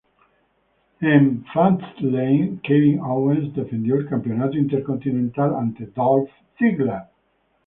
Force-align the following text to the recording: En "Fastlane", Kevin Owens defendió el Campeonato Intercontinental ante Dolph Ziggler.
En 1.03 1.43
"Fastlane", 1.53 2.59
Kevin 2.63 3.01
Owens 3.01 3.53
defendió 3.53 3.97
el 3.97 4.07
Campeonato 4.07 4.57
Intercontinental 4.57 5.53
ante 5.53 5.85
Dolph 5.85 6.31
Ziggler. 6.57 7.03